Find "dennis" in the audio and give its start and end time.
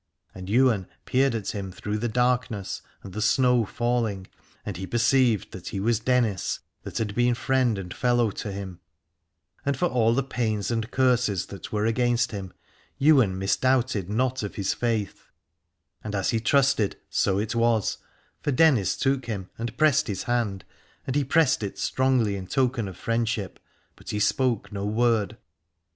5.99-6.59, 18.51-18.97